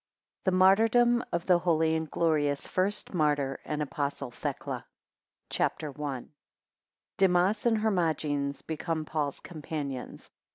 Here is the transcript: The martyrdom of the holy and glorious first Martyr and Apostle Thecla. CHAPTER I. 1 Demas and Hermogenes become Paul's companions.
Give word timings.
The 0.45 0.51
martyrdom 0.51 1.23
of 1.31 1.45
the 1.45 1.59
holy 1.59 1.93
and 1.95 2.09
glorious 2.09 2.65
first 2.65 3.13
Martyr 3.13 3.59
and 3.63 3.83
Apostle 3.83 4.31
Thecla. 4.31 4.87
CHAPTER 5.51 5.89
I. 5.89 5.91
1 5.91 6.29
Demas 7.17 7.67
and 7.67 7.77
Hermogenes 7.77 8.63
become 8.63 9.05
Paul's 9.05 9.39
companions. 9.41 10.31